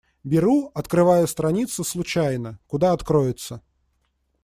Беру, 0.23 0.71
открываю 0.73 1.27
страницу 1.27 1.83
случайно— 1.83 2.57
куда 2.65 2.93
откроется. 2.93 3.61